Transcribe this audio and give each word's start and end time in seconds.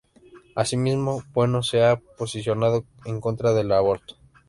Asimismo, 0.55 1.23
Bueno 1.31 1.61
se 1.61 1.83
ha 1.83 2.01
posicionado 2.17 2.85
en 3.05 3.21
contra 3.21 3.53
del 3.53 3.71
aborto. 3.71 4.15